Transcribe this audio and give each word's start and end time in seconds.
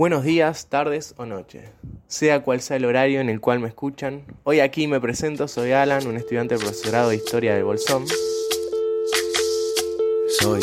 Buenos 0.00 0.24
días, 0.24 0.68
tardes 0.70 1.12
o 1.18 1.26
noches. 1.26 1.68
Sea 2.06 2.42
cual 2.42 2.62
sea 2.62 2.78
el 2.78 2.86
horario 2.86 3.20
en 3.20 3.28
el 3.28 3.38
cual 3.38 3.60
me 3.60 3.68
escuchan, 3.68 4.24
hoy 4.44 4.60
aquí 4.60 4.86
me 4.86 4.98
presento, 4.98 5.46
soy 5.46 5.72
Alan, 5.72 6.06
un 6.06 6.16
estudiante 6.16 6.54
del 6.54 6.64
profesorado 6.64 7.10
de 7.10 7.16
Historia 7.16 7.54
de 7.54 7.62
Bolsón. 7.62 8.06
Soy, 10.38 10.62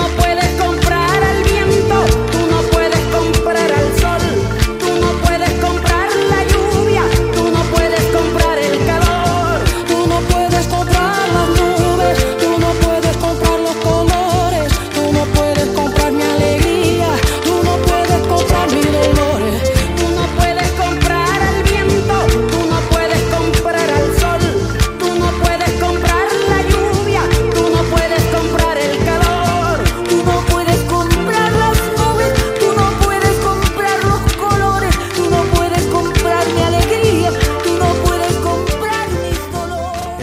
puedes 0.17 0.51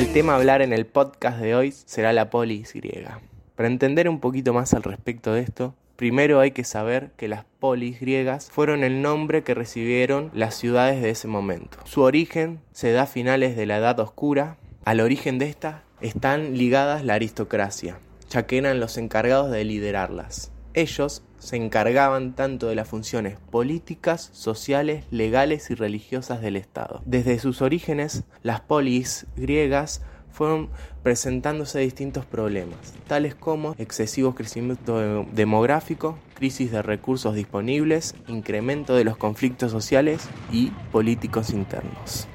tema 0.07 0.33
a 0.33 0.37
hablar 0.37 0.63
en 0.63 0.73
el 0.73 0.87
podcast 0.87 1.39
de 1.41 1.57
hoy 1.57 1.73
será 1.73 2.13
la 2.13 2.31
polis 2.31 2.73
griega. 2.73 3.21
Para 3.57 3.69
entender 3.69 4.09
un 4.09 4.21
poquito 4.21 4.55
más 4.55 4.73
al 4.73 4.85
respecto 4.85 5.33
de 5.33 5.41
esto, 5.41 5.75
primero 5.97 6.39
hay 6.39 6.53
que 6.53 6.63
saber 6.63 7.11
que 7.17 7.27
las 7.27 7.45
polis 7.59 7.99
griegas 7.99 8.49
fueron 8.49 8.85
el 8.85 9.03
nombre 9.03 9.43
que 9.43 9.55
recibieron 9.55 10.31
las 10.33 10.55
ciudades 10.55 11.03
de 11.03 11.11
ese 11.11 11.27
momento. 11.27 11.79
Su 11.85 12.03
origen 12.03 12.61
se 12.73 12.93
da 12.93 13.03
a 13.03 13.07
finales 13.07 13.57
de 13.57 13.67
la 13.67 13.79
Edad 13.79 13.99
Oscura. 13.99 14.57
Al 14.85 15.01
origen 15.01 15.39
de 15.39 15.47
esta 15.47 15.83
están 16.01 16.57
ligadas 16.57 17.05
la 17.05 17.15
aristocracia, 17.15 17.99
ya 18.31 18.47
que 18.47 18.59
eran 18.59 18.79
los 18.79 18.99
encargados 18.99 19.51
de 19.51 19.65
liderarlas. 19.65 20.53
Ellos 20.75 21.25
se 21.39 21.57
encargaban 21.57 22.35
tanto 22.35 22.69
de 22.69 22.75
las 22.75 22.89
funciones 22.89 23.39
políticas, 23.51 24.31
sociales, 24.33 25.05
legales 25.11 25.71
y 25.71 25.75
religiosas 25.75 26.41
del 26.41 26.57
Estado. 26.57 27.03
Desde 27.05 27.39
sus 27.39 27.63
orígenes, 27.63 28.25
las 28.43 28.61
polis 28.61 29.27
griegas 29.37 30.03
fueron 30.31 30.69
presentándose 31.03 31.81
distintos 31.81 32.25
problemas, 32.25 32.95
tales 33.07 33.35
como 33.35 33.75
excesivo 33.79 34.35
crecimiento 34.35 35.25
demográfico, 35.33 36.19
crisis 36.35 36.71
de 36.71 36.83
recursos 36.83 37.35
disponibles, 37.35 38.15
incremento 38.29 38.95
de 38.95 39.05
los 39.05 39.17
conflictos 39.17 39.73
sociales 39.73 40.29
y 40.53 40.71
políticos 40.93 41.51
internos. 41.51 42.29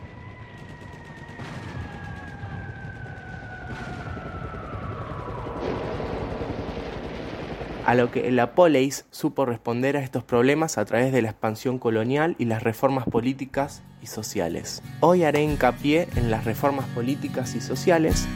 A 7.86 7.96
lo 7.96 8.12
que 8.12 8.32
la 8.32 8.56
poleis 8.56 9.06
supo 9.12 9.46
responder 9.46 9.98
a 9.98 10.02
estos 10.02 10.24
problemas 10.24 10.78
a 10.78 10.86
través 10.86 11.12
de 11.12 11.22
la 11.22 11.30
expansión 11.30 11.80
colonial 11.80 12.36
y 12.38 12.46
las 12.46 12.64
reformas 12.64 13.06
políticas 13.06 13.84
y 14.02 14.08
sociales. 14.08 14.82
Hoy 15.00 15.24
haré 15.24 15.44
hincapié 15.44 16.08
en 16.16 16.32
las 16.32 16.46
reformas 16.46 16.88
políticas 16.90 17.56
y 17.56 17.62
sociales 17.62 18.28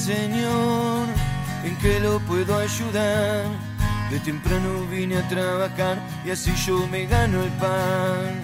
Señor, 0.00 1.06
en 1.62 1.76
que 1.76 2.00
lo 2.00 2.20
puedo 2.20 2.56
ayudar. 2.58 3.44
De 4.10 4.18
temprano 4.20 4.86
vine 4.90 5.18
a 5.18 5.28
trabajar 5.28 5.98
y 6.24 6.30
así 6.30 6.52
yo 6.66 6.86
me 6.88 7.04
gano 7.04 7.42
el 7.42 7.50
pan. 7.64 8.40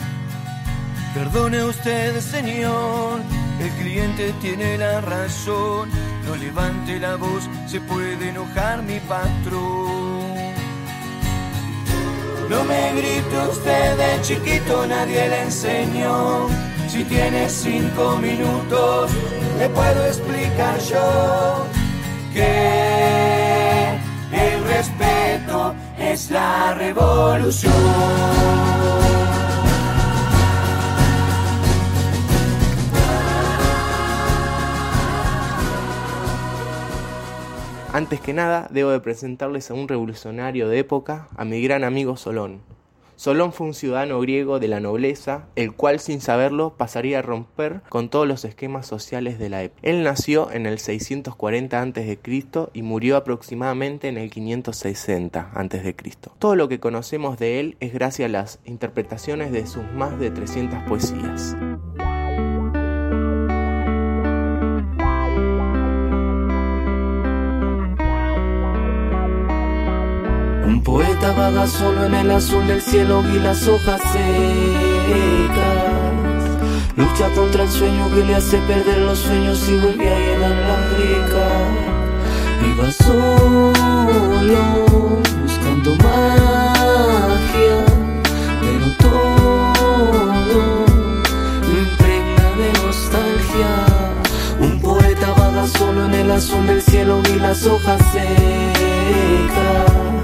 Perdone 1.14 1.64
usted, 1.64 2.20
Señor, 2.20 3.20
el 3.58 3.70
cliente 3.80 4.34
tiene 4.42 4.76
la 4.76 5.00
razón. 5.00 5.88
No 6.26 6.36
levante 6.36 7.00
la 7.00 7.16
voz, 7.16 7.48
se 7.66 7.80
puede 7.80 8.28
enojar 8.28 8.82
mi 8.82 9.00
patrón. 9.00 10.36
No 12.50 12.64
me 12.64 12.92
grite 12.92 13.48
usted 13.50 13.96
de 13.96 14.20
chiquito, 14.20 14.86
nadie 14.86 15.26
le 15.28 15.42
enseñó. 15.44 16.48
Si 16.96 17.04
tiene 17.04 17.46
cinco 17.50 18.16
minutos, 18.16 19.10
le 19.58 19.68
puedo 19.68 20.06
explicar 20.06 20.78
yo 20.80 21.66
que 22.32 23.98
el 24.32 24.64
respeto 24.64 25.74
es 25.98 26.30
la 26.30 26.72
revolución. 26.72 27.74
Antes 37.92 38.20
que 38.22 38.32
nada, 38.32 38.68
debo 38.70 38.92
de 38.92 39.00
presentarles 39.00 39.70
a 39.70 39.74
un 39.74 39.86
revolucionario 39.86 40.66
de 40.70 40.78
época, 40.78 41.28
a 41.36 41.44
mi 41.44 41.60
gran 41.60 41.84
amigo 41.84 42.16
Solón, 42.16 42.62
Solón 43.16 43.52
fue 43.52 43.66
un 43.66 43.74
ciudadano 43.74 44.20
griego 44.20 44.60
de 44.60 44.68
la 44.68 44.78
nobleza, 44.78 45.46
el 45.56 45.72
cual 45.72 46.00
sin 46.00 46.20
saberlo 46.20 46.74
pasaría 46.76 47.20
a 47.20 47.22
romper 47.22 47.80
con 47.88 48.10
todos 48.10 48.28
los 48.28 48.44
esquemas 48.44 48.86
sociales 48.86 49.38
de 49.38 49.48
la 49.48 49.62
época. 49.62 49.80
Él 49.82 50.02
nació 50.02 50.50
en 50.52 50.66
el 50.66 50.78
640 50.78 51.80
a.C. 51.80 52.18
y 52.74 52.82
murió 52.82 53.16
aproximadamente 53.16 54.08
en 54.08 54.18
el 54.18 54.30
560 54.30 55.50
a.C. 55.54 55.96
Todo 56.38 56.56
lo 56.56 56.68
que 56.68 56.78
conocemos 56.78 57.38
de 57.38 57.60
él 57.60 57.76
es 57.80 57.94
gracias 57.94 58.26
a 58.26 58.32
las 58.32 58.60
interpretaciones 58.64 59.50
de 59.50 59.66
sus 59.66 59.84
más 59.92 60.18
de 60.18 60.30
300 60.30 60.82
poesías. 60.86 61.56
Un 70.66 70.82
poeta 70.82 71.30
vaga 71.30 71.68
solo 71.68 72.06
en 72.06 72.14
el 72.14 72.28
azul 72.28 72.66
del 72.66 72.82
cielo 72.82 73.22
y 73.32 73.38
las 73.38 73.68
hojas 73.68 74.02
secas. 74.02 74.16
Lucha 76.96 77.30
contra 77.36 77.62
el 77.62 77.70
sueño 77.70 78.10
que 78.12 78.24
le 78.24 78.34
hace 78.34 78.58
perder 78.58 78.98
los 78.98 79.20
sueños 79.20 79.68
y 79.68 79.76
vuelve 79.76 80.12
a 80.12 80.18
llenar 80.18 80.50
la 80.50 80.88
rica. 80.98 81.46
Y 82.66 82.74
solo 82.92 83.72
buscando 85.40 85.94
magia, 86.02 87.84
pero 88.60 88.86
todo 88.98 89.72
lo 90.48 90.84
impregna 91.78 92.46
de 92.58 92.68
nostalgia. 92.82 93.70
solo 95.78 96.00
en 96.06 96.14
el 96.14 96.30
azul 96.30 96.66
del 96.66 96.82
cielo 96.82 97.22
y 97.32 97.34
las 97.38 97.66
hojas 97.66 98.00
secas. 98.12 100.15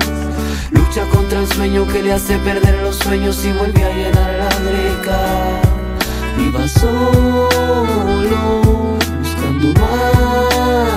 Lucha 0.95 1.09
contra 1.09 1.41
el 1.41 1.47
sueño 1.47 1.87
que 1.87 2.03
le 2.03 2.13
hace 2.13 2.37
perder 2.41 2.83
los 2.83 2.97
sueños 2.97 3.43
y 3.47 3.53
vuelve 3.53 3.83
a 3.83 3.89
llenar 3.97 4.31
la 4.35 4.49
breca. 4.59 5.63
Y 6.37 6.51
va 6.51 6.69
solo 6.69 7.49
buscando 9.19 9.73
magia, 9.81 10.92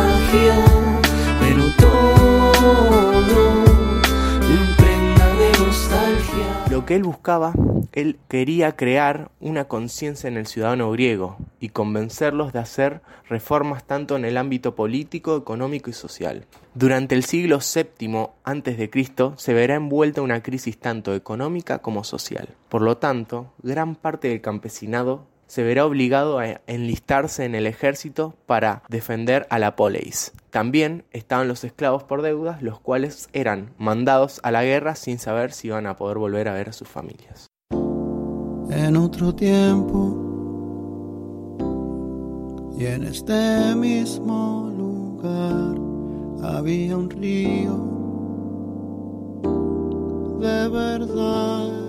Que 6.85 6.93
él 6.93 7.01
buscaba, 7.01 7.51
él 7.93 8.19
quería 8.27 8.75
crear 8.75 9.31
una 9.39 9.65
conciencia 9.65 10.27
en 10.27 10.37
el 10.37 10.45
ciudadano 10.45 10.91
griego 10.91 11.37
y 11.59 11.69
convencerlos 11.69 12.53
de 12.53 12.59
hacer 12.59 13.01
reformas 13.27 13.85
tanto 13.85 14.15
en 14.15 14.23
el 14.23 14.37
ámbito 14.37 14.75
político, 14.75 15.35
económico 15.35 15.89
y 15.89 15.93
social. 15.93 16.45
Durante 16.75 17.15
el 17.15 17.23
siglo 17.23 17.57
VII 17.57 18.27
a.C. 18.43 19.33
se 19.37 19.53
verá 19.55 19.73
envuelta 19.73 20.21
una 20.21 20.43
crisis 20.43 20.77
tanto 20.77 21.15
económica 21.15 21.79
como 21.79 22.03
social. 22.03 22.49
Por 22.69 22.83
lo 22.83 22.97
tanto, 22.97 23.51
gran 23.63 23.95
parte 23.95 24.27
del 24.27 24.41
campesinado 24.41 25.25
se 25.47 25.63
verá 25.63 25.85
obligado 25.85 26.39
a 26.39 26.61
enlistarse 26.67 27.45
en 27.45 27.55
el 27.55 27.67
ejército 27.67 28.35
para 28.45 28.83
defender 28.89 29.47
a 29.49 29.59
la 29.59 29.75
poleis. 29.75 30.33
También 30.49 31.03
estaban 31.11 31.47
los 31.47 31.63
esclavos 31.63 32.03
por 32.03 32.21
deudas, 32.21 32.61
los 32.61 32.79
cuales 32.79 33.29
eran 33.33 33.73
mandados 33.77 34.39
a 34.43 34.51
la 34.51 34.63
guerra 34.63 34.95
sin 34.95 35.19
saber 35.19 35.51
si 35.51 35.67
iban 35.67 35.87
a 35.87 35.95
poder 35.97 36.17
volver 36.17 36.47
a 36.47 36.53
ver 36.53 36.69
a 36.69 36.73
sus 36.73 36.87
familias. 36.87 37.47
En 38.69 38.97
otro 38.97 39.33
tiempo 39.35 40.21
y 42.77 42.85
en 42.85 43.03
este 43.03 43.75
mismo 43.75 44.69
lugar 44.75 45.75
había 46.55 46.97
un 46.97 47.09
río 47.09 47.95
de 50.39 50.69
verdad. 50.69 51.84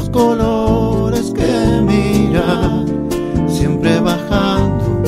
Colores 0.00 1.32
que 1.32 1.82
mirar, 1.82 2.86
siempre 3.46 4.00
bajando 4.00 5.02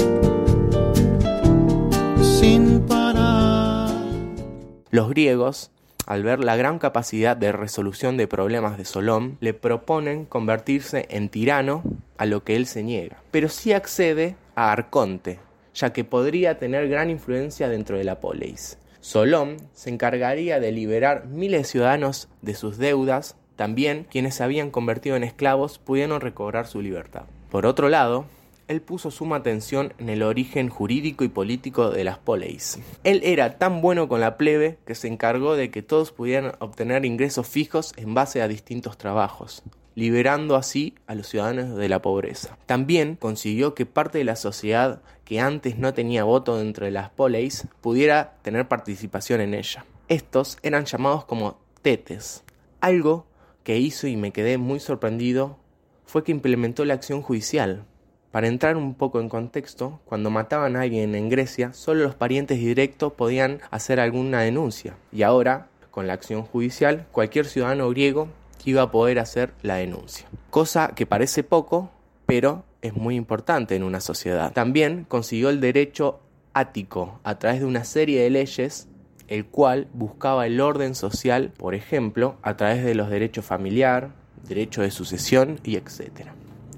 sin 2.22 2.80
parar. 2.86 3.90
Los 4.90 5.08
griegos, 5.08 5.70
al 6.06 6.22
ver 6.22 6.40
la 6.40 6.56
gran 6.56 6.78
capacidad 6.78 7.34
de 7.34 7.52
resolución 7.52 8.18
de 8.18 8.28
problemas 8.28 8.76
de 8.76 8.84
Solón, 8.84 9.38
le 9.40 9.54
proponen 9.54 10.26
convertirse 10.26 11.06
en 11.08 11.30
tirano, 11.30 11.82
a 12.18 12.26
lo 12.26 12.44
que 12.44 12.54
él 12.54 12.66
se 12.66 12.82
niega. 12.82 13.16
Pero 13.30 13.48
sí 13.48 13.72
accede 13.72 14.36
a 14.54 14.70
Arconte, 14.70 15.38
ya 15.74 15.94
que 15.94 16.04
podría 16.04 16.58
tener 16.58 16.88
gran 16.88 17.08
influencia 17.08 17.70
dentro 17.70 17.96
de 17.96 18.04
la 18.04 18.20
poleis. 18.20 18.78
Solón 19.00 19.56
se 19.72 19.90
encargaría 19.90 20.60
de 20.60 20.72
liberar 20.72 21.26
miles 21.26 21.62
de 21.62 21.68
ciudadanos 21.68 22.28
de 22.42 22.54
sus 22.54 22.78
deudas, 22.78 23.36
también 23.56 24.06
quienes 24.10 24.36
se 24.36 24.44
habían 24.44 24.70
convertido 24.70 25.16
en 25.16 25.24
esclavos 25.24 25.78
pudieron 25.78 26.20
recobrar 26.20 26.66
su 26.66 26.80
libertad. 26.80 27.24
Por 27.50 27.66
otro 27.66 27.88
lado, 27.88 28.26
él 28.68 28.80
puso 28.80 29.10
suma 29.10 29.36
atención 29.36 29.92
en 29.98 30.08
el 30.08 30.22
origen 30.22 30.68
jurídico 30.68 31.24
y 31.24 31.28
político 31.28 31.90
de 31.90 32.04
las 32.04 32.18
poleis. 32.18 32.78
Él 33.04 33.20
era 33.24 33.58
tan 33.58 33.80
bueno 33.80 34.08
con 34.08 34.20
la 34.20 34.36
plebe 34.36 34.78
que 34.86 34.94
se 34.94 35.08
encargó 35.08 35.54
de 35.54 35.70
que 35.70 35.82
todos 35.82 36.12
pudieran 36.12 36.52
obtener 36.58 37.04
ingresos 37.04 37.46
fijos 37.46 37.92
en 37.96 38.14
base 38.14 38.42
a 38.42 38.48
distintos 38.48 38.96
trabajos 38.96 39.62
liberando 39.94 40.56
así 40.56 40.94
a 41.06 41.14
los 41.14 41.28
ciudadanos 41.28 41.76
de 41.76 41.88
la 41.88 42.02
pobreza. 42.02 42.58
También 42.66 43.16
consiguió 43.16 43.74
que 43.74 43.86
parte 43.86 44.18
de 44.18 44.24
la 44.24 44.36
sociedad 44.36 45.02
que 45.24 45.40
antes 45.40 45.78
no 45.78 45.94
tenía 45.94 46.24
voto 46.24 46.58
dentro 46.58 46.84
de 46.84 46.90
las 46.90 47.10
poleis 47.10 47.66
pudiera 47.80 48.34
tener 48.42 48.68
participación 48.68 49.40
en 49.40 49.54
ella. 49.54 49.84
Estos 50.08 50.58
eran 50.62 50.84
llamados 50.84 51.24
como 51.24 51.58
tetes. 51.82 52.42
Algo 52.80 53.26
que 53.64 53.78
hizo 53.78 54.06
y 54.06 54.16
me 54.16 54.30
quedé 54.30 54.58
muy 54.58 54.78
sorprendido 54.78 55.58
fue 56.04 56.22
que 56.22 56.32
implementó 56.32 56.84
la 56.84 56.94
acción 56.94 57.22
judicial. 57.22 57.84
Para 58.30 58.48
entrar 58.48 58.76
un 58.76 58.94
poco 58.94 59.20
en 59.20 59.28
contexto, 59.28 60.00
cuando 60.04 60.30
mataban 60.30 60.76
a 60.76 60.82
alguien 60.82 61.14
en 61.14 61.28
Grecia, 61.28 61.72
solo 61.72 62.04
los 62.04 62.14
parientes 62.14 62.58
directos 62.58 63.12
podían 63.12 63.60
hacer 63.70 64.00
alguna 64.00 64.40
denuncia. 64.42 64.96
Y 65.12 65.22
ahora, 65.22 65.68
con 65.90 66.06
la 66.06 66.12
acción 66.12 66.42
judicial, 66.42 67.06
cualquier 67.12 67.46
ciudadano 67.46 67.88
griego 67.90 68.28
iba 68.64 68.82
a 68.82 68.90
poder 68.90 69.18
hacer 69.18 69.52
la 69.62 69.76
denuncia. 69.76 70.26
Cosa 70.50 70.92
que 70.94 71.06
parece 71.06 71.42
poco, 71.42 71.90
pero 72.26 72.64
es 72.82 72.94
muy 72.94 73.14
importante 73.14 73.76
en 73.76 73.82
una 73.82 74.00
sociedad. 74.00 74.52
También 74.52 75.04
consiguió 75.08 75.50
el 75.50 75.60
derecho 75.60 76.20
ático 76.52 77.20
a 77.24 77.38
través 77.38 77.60
de 77.60 77.66
una 77.66 77.84
serie 77.84 78.22
de 78.22 78.30
leyes 78.30 78.88
el 79.28 79.46
cual 79.46 79.88
buscaba 79.92 80.46
el 80.46 80.60
orden 80.60 80.94
social, 80.94 81.52
por 81.56 81.74
ejemplo, 81.74 82.36
a 82.42 82.56
través 82.56 82.84
de 82.84 82.94
los 82.94 83.10
derechos 83.10 83.44
familiar, 83.44 84.10
derecho 84.46 84.82
de 84.82 84.90
sucesión 84.90 85.60
y 85.64 85.76
etc. 85.76 86.28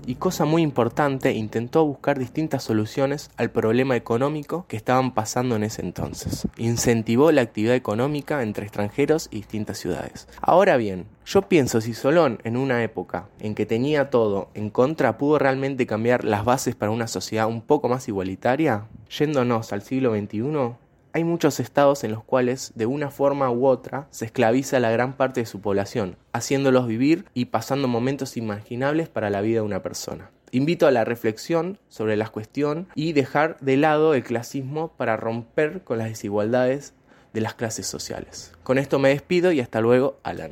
Y 0.09 0.15
cosa 0.15 0.45
muy 0.45 0.63
importante, 0.63 1.33
intentó 1.33 1.85
buscar 1.85 2.17
distintas 2.17 2.63
soluciones 2.63 3.29
al 3.37 3.51
problema 3.51 3.97
económico 3.97 4.65
que 4.69 4.77
estaban 4.77 5.13
pasando 5.13 5.57
en 5.57 5.65
ese 5.65 5.83
entonces. 5.83 6.47
Incentivó 6.57 7.33
la 7.33 7.43
actividad 7.43 7.75
económica 7.75 8.41
entre 8.45 8.67
extranjeros 8.67 9.27
y 9.33 9.39
distintas 9.39 9.79
ciudades. 9.79 10.29
Ahora 10.41 10.77
bien, 10.77 11.07
yo 11.25 11.43
pienso 11.43 11.81
si 11.81 11.93
Solón 11.93 12.39
en 12.45 12.57
una 12.57 12.85
época 12.85 13.27
en 13.41 13.57
que 13.57 13.67
tenía 13.67 14.09
todo 14.09 14.49
en 14.55 14.71
contra 14.71 15.19
pudo 15.19 15.41
realmente 15.41 15.89
cambiar 15.89 16.23
las 16.23 16.45
bases 16.45 16.77
para 16.77 16.93
una 16.93 17.09
sociedad 17.09 17.49
un 17.49 17.61
poco 17.61 17.89
más 17.89 18.07
igualitaria, 18.07 18.85
yéndonos 19.11 19.73
al 19.73 19.83
siglo 19.83 20.15
XXI, 20.15 20.77
hay 21.17 21.25
muchos 21.25 21.61
estados 21.61 22.05
en 22.05 22.11
los 22.11 22.23
cuales 22.23 22.73
de 22.75 22.85
una 22.85 23.11
forma 23.11 23.51
u 23.51 23.67
otra 23.67 24.07
se 24.11 24.27
esclaviza 24.27 24.77
a 24.77 24.81
la 24.81 24.91
gran 24.91 25.15
parte 25.15 25.41
de 25.41 25.47
su 25.47 25.63
población, 25.63 26.19
haciéndolos 26.35 26.87
vivir 26.87 27.25
y 27.33 27.47
pasando 27.47 27.89
momentos 27.89 28.37
imaginables 28.37 29.09
para 29.09 29.31
la 29.31 29.41
vida 29.41 29.61
de 29.61 29.67
una 29.67 29.83
persona. 29.83 30.31
Invito 30.51 30.87
a 30.87 30.91
la 30.91 31.07
reflexión 31.07 31.79
sobre 31.89 32.17
la 32.17 32.29
cuestión 32.29 32.89
y 32.95 33.15
dejar 33.15 33.57
de 33.61 33.79
lado 33.79 34.13
el 34.13 34.25
clasismo 34.25 34.89
para 34.89 35.17
romper 35.17 35.83
con 35.85 35.97
las 35.97 36.11
desigualdades 36.11 36.93
de 37.33 37.41
las 37.41 37.55
clases 37.55 37.87
sociales. 37.87 38.53
Con 38.63 38.77
esto 38.77 38.99
me 38.99 39.09
despido 39.09 39.53
y 39.53 39.61
hasta 39.61 39.81
luego, 39.81 40.19
Alan. 40.23 40.51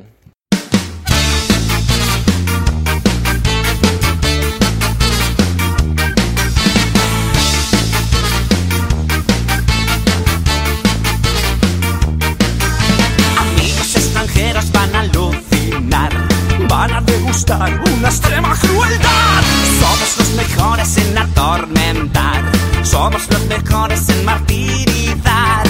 a 16.93 17.01
degustar 17.01 17.81
una 17.97 18.09
extrema 18.09 18.55
crueldad. 18.55 19.43
Somos 19.79 20.17
los 20.17 20.29
mejores 20.33 20.97
en 20.97 21.17
atormentar, 21.17 22.43
somos 22.83 23.27
los 23.29 23.45
mejores 23.45 24.09
en 24.09 24.25
martirizar. 24.25 25.67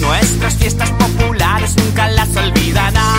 Nuestras 0.00 0.54
fiestas 0.54 0.90
populares 0.90 1.76
nunca 1.76 2.08
las 2.08 2.34
olvidarán. 2.36 3.13